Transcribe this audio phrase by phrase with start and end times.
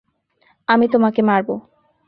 [0.67, 1.49] আমি তোমাকে মারব।